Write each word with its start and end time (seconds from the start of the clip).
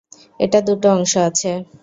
এটার 0.39 0.63
দুটো 0.67 0.87
অংশ 0.91 1.13
আছে। 1.27 1.51